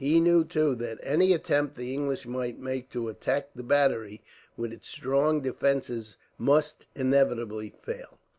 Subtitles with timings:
[0.03, 4.23] He knew, too, that any attempt the English might make to attack the battery,
[4.57, 8.17] with its strong defences, must inevitably fail.